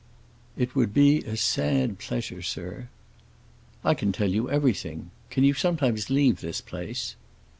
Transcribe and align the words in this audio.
"It 0.57 0.75
would 0.75 0.95
be 0.95 1.19
a 1.25 1.37
sad 1.37 1.99
pleasure, 1.99 2.41
sir." 2.41 2.87
"I 3.85 3.93
can 3.93 4.11
tell 4.11 4.31
you 4.31 4.49
everything. 4.49 5.11
Can 5.29 5.43
you 5.43 5.53
sometimes 5.53 6.09
leave 6.09 6.41
this 6.41 6.59
place?" 6.59 7.15